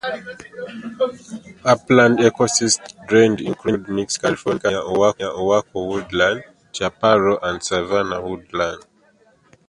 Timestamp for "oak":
4.79-5.67